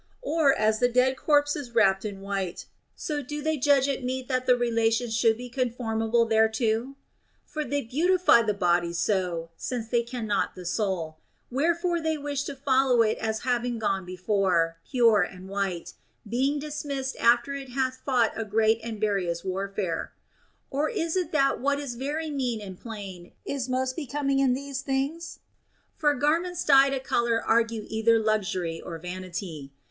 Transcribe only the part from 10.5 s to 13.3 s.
the soul; wherefore they wish to follow it